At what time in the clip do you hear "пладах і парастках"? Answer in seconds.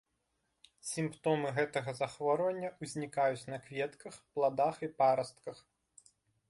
4.35-5.57